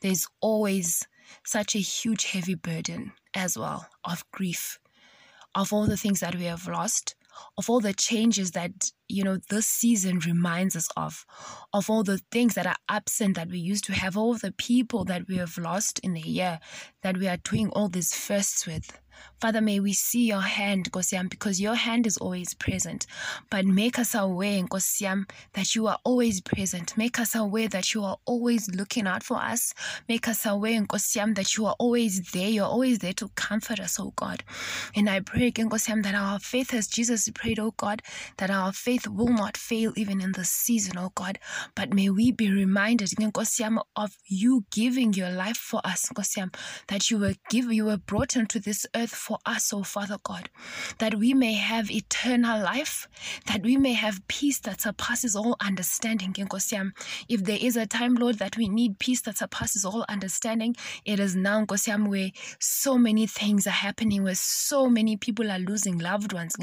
there's 0.00 0.26
always 0.40 1.06
such 1.44 1.74
a 1.74 1.78
huge, 1.78 2.24
heavy 2.26 2.54
burden 2.54 3.12
as 3.34 3.56
well 3.56 3.88
of 4.04 4.24
grief, 4.32 4.78
of 5.54 5.72
all 5.72 5.86
the 5.86 5.96
things 5.96 6.20
that 6.20 6.34
we 6.34 6.44
have 6.44 6.66
lost, 6.66 7.14
of 7.56 7.70
all 7.70 7.80
the 7.80 7.92
changes 7.92 8.52
that 8.52 8.90
you 9.08 9.22
know 9.22 9.38
this 9.48 9.66
season 9.66 10.18
reminds 10.18 10.76
us 10.76 10.88
of 10.96 11.24
of 11.72 11.88
all 11.88 12.02
the 12.02 12.20
things 12.30 12.54
that 12.54 12.66
are 12.66 12.76
absent 12.88 13.36
that 13.36 13.48
we 13.48 13.58
used 13.58 13.84
to 13.84 13.92
have 13.92 14.16
all 14.16 14.34
the 14.34 14.52
people 14.52 15.04
that 15.04 15.26
we 15.28 15.36
have 15.36 15.56
lost 15.56 15.98
in 16.00 16.14
the 16.14 16.20
year 16.20 16.60
that 17.02 17.16
we 17.16 17.28
are 17.28 17.38
doing 17.38 17.68
all 17.70 17.88
these 17.88 18.14
firsts 18.14 18.66
with 18.66 19.00
Father, 19.40 19.60
may 19.60 19.80
we 19.80 19.92
see 19.94 20.26
your 20.26 20.40
hand, 20.40 20.92
Kosiam, 20.92 21.30
because 21.30 21.60
your 21.60 21.74
hand 21.74 22.06
is 22.06 22.18
always 22.18 22.52
present. 22.52 23.06
But 23.50 23.64
make 23.64 23.98
us 23.98 24.14
aware, 24.14 24.62
Kosiam, 24.64 25.30
that 25.54 25.74
you 25.74 25.86
are 25.86 25.98
always 26.04 26.40
present. 26.40 26.96
Make 26.96 27.18
us 27.18 27.34
aware 27.34 27.68
that 27.68 27.94
you 27.94 28.04
are 28.04 28.18
always 28.26 28.68
looking 28.74 29.06
out 29.06 29.22
for 29.22 29.38
us. 29.38 29.72
Make 30.08 30.28
us 30.28 30.44
aware, 30.44 30.80
Kosiam, 30.82 31.34
that 31.36 31.56
you 31.56 31.66
are 31.66 31.76
always 31.78 32.32
there. 32.32 32.48
You're 32.48 32.66
always 32.66 32.98
there 32.98 33.14
to 33.14 33.28
comfort 33.28 33.80
us, 33.80 33.98
oh 33.98 34.12
God. 34.16 34.44
And 34.94 35.08
I 35.08 35.20
pray 35.20 35.46
again, 35.46 35.70
Kosiam, 35.70 36.02
that 36.02 36.14
our 36.14 36.38
faith, 36.38 36.74
as 36.74 36.86
Jesus 36.86 37.28
prayed, 37.34 37.58
oh 37.58 37.72
God, 37.76 38.02
that 38.36 38.50
our 38.50 38.72
faith 38.72 39.06
will 39.08 39.32
not 39.32 39.56
fail 39.56 39.92
even 39.96 40.20
in 40.20 40.32
this 40.32 40.50
season, 40.50 40.98
oh 40.98 41.12
God. 41.14 41.38
But 41.74 41.94
may 41.94 42.10
we 42.10 42.30
be 42.30 42.50
reminded, 42.52 43.08
Kosiam, 43.10 43.82
of 43.96 44.16
you 44.26 44.64
giving 44.70 45.14
your 45.14 45.30
life 45.30 45.56
for 45.56 45.80
us, 45.84 46.08
Kosiam, 46.14 46.54
that 46.88 47.10
you 47.10 47.18
were 47.18 47.34
give, 47.48 47.72
you 47.72 47.86
were 47.86 47.96
brought 47.96 48.36
into 48.36 48.58
this 48.60 48.86
earth 48.94 49.09
earth 49.10 49.16
for 49.16 49.38
us, 49.46 49.72
oh 49.72 49.82
Father 49.82 50.16
God, 50.22 50.48
that 50.98 51.14
we 51.16 51.34
may 51.34 51.54
have 51.54 51.90
eternal 51.90 52.62
life, 52.62 53.08
that 53.46 53.62
we 53.62 53.76
may 53.76 53.92
have 53.92 54.26
peace 54.28 54.60
that 54.60 54.80
surpasses 54.80 55.36
all 55.36 55.56
understanding. 55.60 56.34
If 57.28 57.44
there 57.44 57.58
is 57.60 57.76
a 57.76 57.86
time, 57.86 58.14
Lord, 58.14 58.38
that 58.38 58.56
we 58.56 58.68
need 58.68 58.98
peace 58.98 59.22
that 59.22 59.38
surpasses 59.38 59.84
all 59.84 60.04
understanding, 60.08 60.76
it 61.04 61.20
is 61.20 61.36
now, 61.36 61.64
Nkosiam, 61.64 62.08
where 62.08 62.30
so 62.58 62.96
many 62.98 63.26
things 63.26 63.66
are 63.66 63.70
happening, 63.70 64.22
where 64.22 64.34
so 64.34 64.88
many 64.88 65.16
people 65.16 65.50
are 65.50 65.58
losing 65.58 65.98
loved 65.98 66.32
ones. 66.32 66.56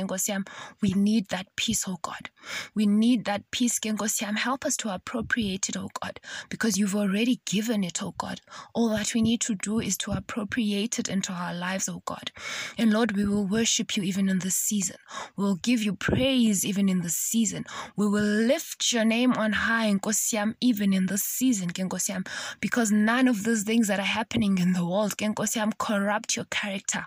We 0.82 0.94
need 0.94 1.30
that 1.30 1.48
peace, 1.56 1.86
oh 1.88 1.98
God. 2.02 2.30
We 2.74 2.86
need 2.86 3.26
that 3.26 3.50
peace, 3.52 3.80
Nkosiam. 3.80 4.38
Help 4.38 4.66
us 4.66 4.78
to 4.78 4.94
appropriate 4.94 5.70
it, 5.70 5.78
oh 5.78 5.90
God, 6.02 6.20
because 6.50 6.78
you've 6.78 6.96
already 6.96 7.42
given 7.46 7.84
it, 7.84 8.02
oh 8.02 8.14
God. 8.18 8.42
All 8.74 8.90
that 8.90 9.14
we 9.14 9.22
need 9.22 9.42
to 9.42 9.56
do 9.56 9.80
is 9.80 9.98
to 9.98 10.12
appropriate 10.12 11.00
it 11.00 11.10
into 11.10 11.34
our 11.34 11.54
lives, 11.54 11.90
oh 11.90 12.02
God. 12.06 12.32
And 12.78 12.92
Lord, 12.92 13.16
we 13.16 13.26
will 13.26 13.46
worship 13.46 13.96
you 13.96 14.04
even 14.04 14.30
in 14.30 14.40
this 14.40 14.56
season. 14.56 14.98
We 15.36 15.44
will 15.44 15.56
give 15.56 15.82
you 15.84 15.94
praise 15.96 16.66
even 16.66 16.90
in 16.90 17.02
this 17.02 17.16
season. 17.16 17.66
We 17.96 18.08
will 18.08 18.24
lift 18.24 18.92
your 18.92 19.06
name 19.06 19.34
on 19.34 19.54
high, 19.54 19.92
Nkosiam, 19.92 20.56
even 20.62 20.94
in 20.94 21.08
this 21.08 21.24
season, 21.24 21.70
Nkosiam, 21.70 22.28
because 22.60 22.92
none 22.92 23.28
of 23.28 23.44
those 23.44 23.64
things 23.64 23.88
that 23.88 24.00
are 24.00 24.04
happening 24.04 24.58
in 24.58 24.74
the 24.74 24.86
world, 24.86 25.18
Nkosiam, 25.18 25.78
corrupt 25.78 26.36
your 26.36 26.46
character. 26.46 27.06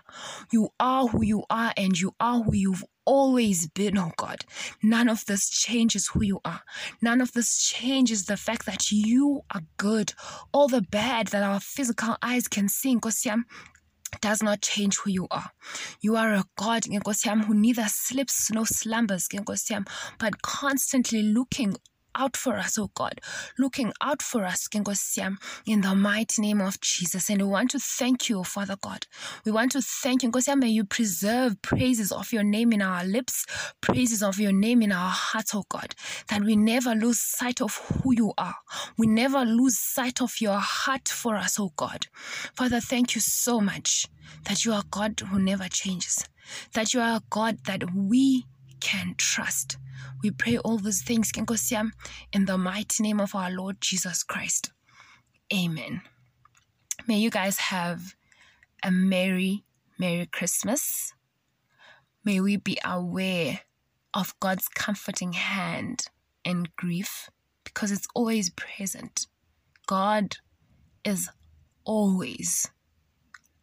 You 0.51 0.69
are 0.79 1.07
who 1.07 1.23
you 1.23 1.43
are, 1.49 1.73
and 1.77 1.99
you 1.99 2.13
are 2.19 2.41
who 2.41 2.53
you've 2.53 2.83
always 3.05 3.67
been, 3.67 3.97
oh 3.97 4.11
God. 4.17 4.45
None 4.81 5.09
of 5.09 5.25
this 5.25 5.49
changes 5.49 6.07
who 6.07 6.23
you 6.23 6.39
are. 6.45 6.61
None 7.01 7.21
of 7.21 7.33
this 7.33 7.57
changes 7.57 8.25
the 8.25 8.37
fact 8.37 8.65
that 8.65 8.91
you 8.91 9.41
are 9.53 9.61
good. 9.77 10.13
All 10.53 10.67
the 10.67 10.81
bad 10.81 11.27
that 11.27 11.43
our 11.43 11.59
physical 11.59 12.17
eyes 12.21 12.47
can 12.47 12.69
see, 12.69 12.95
Nkosiam, 12.95 13.43
does 14.19 14.43
not 14.43 14.61
change 14.61 14.97
who 14.97 15.11
you 15.11 15.27
are. 15.31 15.51
You 16.01 16.15
are 16.17 16.33
a 16.33 16.45
God, 16.57 16.85
who 17.43 17.53
neither 17.53 17.85
sleeps 17.87 18.51
nor 18.51 18.65
slumbers, 18.65 19.27
but 20.19 20.41
constantly 20.41 21.21
looking 21.23 21.75
out 22.15 22.37
for 22.37 22.55
us, 22.55 22.77
oh 22.77 22.89
God, 22.93 23.21
looking 23.57 23.93
out 24.01 24.21
for 24.21 24.45
us, 24.45 24.67
Kengosiam, 24.67 25.37
in 25.65 25.81
the 25.81 25.95
mighty 25.95 26.41
name 26.41 26.61
of 26.61 26.79
Jesus. 26.81 27.29
And 27.29 27.41
we 27.41 27.47
want 27.47 27.71
to 27.71 27.79
thank 27.79 28.29
you, 28.29 28.43
Father 28.43 28.75
God. 28.81 29.05
We 29.45 29.51
want 29.51 29.71
to 29.73 29.81
thank 29.81 30.23
you, 30.23 30.31
Kengosiam, 30.31 30.59
may 30.59 30.69
you 30.69 30.83
preserve 30.83 31.61
praises 31.61 32.11
of 32.11 32.31
your 32.31 32.43
name 32.43 32.73
in 32.73 32.81
our 32.81 33.03
lips, 33.03 33.45
praises 33.81 34.23
of 34.23 34.39
your 34.39 34.51
name 34.51 34.81
in 34.81 34.91
our 34.91 35.09
hearts, 35.09 35.53
oh 35.55 35.63
God, 35.69 35.95
that 36.29 36.41
we 36.41 36.55
never 36.55 36.93
lose 36.95 37.19
sight 37.19 37.61
of 37.61 37.75
who 37.75 38.13
you 38.13 38.33
are. 38.37 38.55
We 38.97 39.07
never 39.07 39.45
lose 39.45 39.77
sight 39.77 40.21
of 40.21 40.39
your 40.39 40.59
heart 40.59 41.09
for 41.09 41.35
us, 41.35 41.59
oh 41.59 41.71
God. 41.75 42.07
Father, 42.55 42.79
thank 42.79 43.15
you 43.15 43.21
so 43.21 43.59
much 43.59 44.07
that 44.45 44.65
you 44.65 44.73
are 44.73 44.83
God 44.89 45.19
who 45.19 45.39
never 45.39 45.67
changes, 45.67 46.25
that 46.73 46.93
you 46.93 47.01
are 47.01 47.17
a 47.17 47.23
God 47.29 47.59
that 47.65 47.93
we 47.93 48.45
can 48.81 49.15
trust. 49.17 49.77
We 50.21 50.31
pray 50.31 50.57
all 50.57 50.77
these 50.77 51.01
things, 51.01 51.31
Kenkosiam, 51.31 51.91
in 52.33 52.45
the 52.45 52.57
mighty 52.57 53.03
name 53.03 53.19
of 53.19 53.33
our 53.33 53.51
Lord 53.51 53.79
Jesus 53.79 54.23
Christ. 54.23 54.71
Amen. 55.53 56.01
May 57.07 57.17
you 57.17 57.29
guys 57.29 57.57
have 57.57 58.15
a 58.83 58.91
Merry, 58.91 59.63
Merry 59.97 60.25
Christmas. 60.25 61.13
May 62.23 62.39
we 62.41 62.57
be 62.57 62.77
aware 62.83 63.61
of 64.13 64.39
God's 64.39 64.67
comforting 64.67 65.33
hand 65.33 66.07
in 66.43 66.67
grief 66.75 67.29
because 67.63 67.91
it's 67.91 68.07
always 68.13 68.49
present. 68.51 69.27
God 69.87 70.37
is 71.03 71.29
always, 71.83 72.69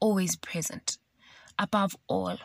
always 0.00 0.36
present. 0.36 0.98
Above 1.58 1.96
all, 2.08 2.38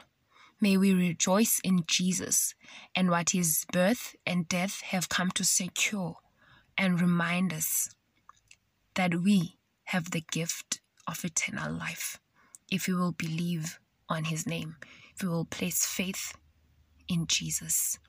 may 0.64 0.78
we 0.78 0.94
rejoice 0.94 1.60
in 1.62 1.84
Jesus 1.88 2.56
and 2.96 3.10
what 3.10 3.32
his 3.32 3.66
birth 3.74 4.16
and 4.26 4.48
death 4.48 4.80
have 4.80 5.10
come 5.10 5.30
to 5.32 5.44
secure 5.44 6.16
and 6.78 7.02
remind 7.02 7.52
us 7.52 7.90
that 8.96 9.14
we 9.14 9.58
have 9.88 10.12
the 10.12 10.24
gift 10.32 10.80
of 11.06 11.26
eternal 11.26 11.70
life 11.74 12.18
if 12.72 12.88
we 12.88 12.94
will 12.94 13.12
believe 13.12 13.78
on 14.08 14.24
his 14.24 14.48
name, 14.48 14.78
if 15.14 15.22
we 15.22 15.28
will 15.28 15.44
place 15.44 15.86
faith 15.86 16.34
in 17.10 17.28
Jesus. 17.28 18.00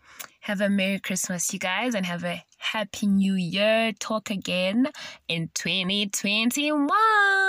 Have 0.42 0.60
a 0.60 0.70
Merry 0.70 1.00
Christmas, 1.00 1.52
you 1.52 1.58
guys, 1.58 1.92
and 1.96 2.06
have 2.06 2.22
a 2.22 2.44
Happy 2.58 3.08
New 3.08 3.34
Year. 3.34 3.92
Talk 3.98 4.30
again 4.30 4.90
in 5.26 5.50
2021. 5.54 7.43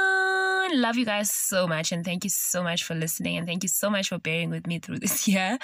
Love 0.74 0.98
you 0.98 1.06
guys 1.06 1.32
so 1.32 1.68
much, 1.68 1.92
and 1.92 2.04
thank 2.04 2.24
you 2.24 2.30
so 2.30 2.64
much 2.64 2.84
for 2.84 2.96
listening, 2.96 3.38
and 3.38 3.48
thank 3.48 3.64
you 3.64 3.70
so 3.70 3.90
much 3.90 4.10
for 4.10 4.18
bearing 4.18 4.50
with 4.50 4.68
me 4.68 4.80
through 4.80 5.00
this 5.06 5.28
year. 5.28 5.58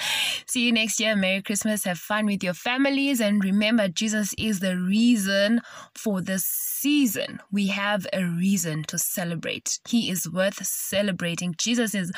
See 0.45 0.65
you 0.65 0.71
next 0.71 0.99
year. 0.99 1.15
Merry 1.15 1.41
Christmas. 1.41 1.83
Have 1.85 1.97
fun 1.97 2.25
with 2.25 2.43
your 2.43 2.53
families, 2.53 3.19
and 3.19 3.43
remember, 3.43 3.87
Jesus 3.87 4.33
is 4.37 4.59
the 4.59 4.77
reason 4.77 5.61
for 5.95 6.21
this 6.21 6.45
season. 6.45 7.39
We 7.51 7.67
have 7.67 8.07
a 8.13 8.23
reason 8.23 8.83
to 8.85 8.97
celebrate. 8.97 9.79
He 9.87 10.09
is 10.09 10.29
worth 10.29 10.65
celebrating. 10.65 11.55
Jesus 11.57 11.95
is 11.95 12.11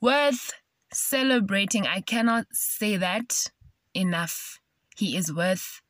worth 0.00 0.52
celebrating. 0.92 1.86
I 1.86 2.00
cannot 2.00 2.46
say 2.52 2.96
that 2.96 3.50
enough. 3.94 4.58
He 4.96 5.16
is 5.16 5.32
worth 5.32 5.80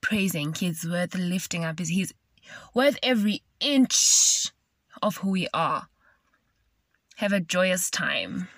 praising. 0.00 0.54
He's 0.54 0.86
worth 0.86 1.14
lifting 1.14 1.64
up. 1.64 1.78
He's 1.78 2.12
worth 2.74 2.98
every 3.02 3.42
inch 3.60 4.50
of 5.02 5.18
who 5.18 5.30
we 5.30 5.48
are. 5.52 5.88
Have 7.16 7.32
a 7.32 7.40
joyous 7.40 7.90
time. 7.90 8.48